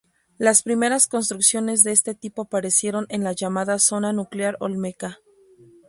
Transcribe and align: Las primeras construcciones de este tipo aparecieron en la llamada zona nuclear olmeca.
Las 0.39 0.63
primeras 0.63 1.07
construcciones 1.07 1.83
de 1.83 1.91
este 1.91 2.15
tipo 2.15 2.41
aparecieron 2.41 3.05
en 3.09 3.23
la 3.23 3.33
llamada 3.33 3.77
zona 3.77 4.11
nuclear 4.13 4.57
olmeca. 4.59 5.19